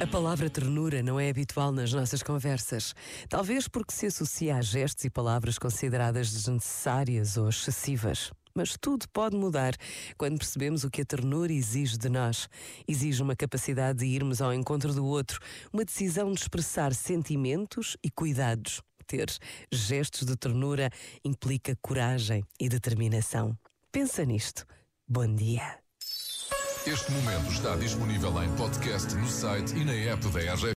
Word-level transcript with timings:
A 0.00 0.06
palavra 0.06 0.50
ternura 0.50 1.02
não 1.02 1.18
é 1.18 1.30
habitual 1.30 1.72
nas 1.72 1.94
nossas 1.94 2.22
conversas. 2.22 2.94
Talvez 3.26 3.66
porque 3.66 3.94
se 3.94 4.04
associa 4.04 4.56
a 4.56 4.60
gestos 4.60 5.06
e 5.06 5.10
palavras 5.10 5.58
consideradas 5.58 6.30
desnecessárias 6.30 7.38
ou 7.38 7.48
excessivas. 7.48 8.30
Mas 8.54 8.76
tudo 8.78 9.08
pode 9.08 9.34
mudar 9.34 9.72
quando 10.18 10.36
percebemos 10.36 10.84
o 10.84 10.90
que 10.90 11.00
a 11.00 11.06
ternura 11.06 11.50
exige 11.50 11.96
de 11.96 12.10
nós. 12.10 12.46
Exige 12.86 13.22
uma 13.22 13.34
capacidade 13.34 14.00
de 14.00 14.06
irmos 14.06 14.42
ao 14.42 14.52
encontro 14.52 14.92
do 14.92 15.06
outro, 15.06 15.40
uma 15.72 15.86
decisão 15.86 16.30
de 16.30 16.40
expressar 16.40 16.92
sentimentos 16.92 17.96
e 18.04 18.10
cuidados. 18.10 18.82
Ter 19.06 19.26
gestos 19.72 20.26
de 20.26 20.36
ternura 20.36 20.90
implica 21.24 21.74
coragem 21.80 22.44
e 22.60 22.68
determinação. 22.68 23.56
Pensa 23.94 24.24
nisto. 24.24 24.66
Bom 25.06 25.36
dia. 25.36 25.78
Este 26.84 27.12
momento 27.12 27.48
está 27.52 27.76
disponível 27.76 28.42
em 28.42 28.52
podcast 28.56 29.14
no 29.14 29.28
site 29.28 29.72
e 29.76 29.84
na 29.84 29.92
app 30.12 30.28
da 30.30 30.40
RGF. 30.52 30.72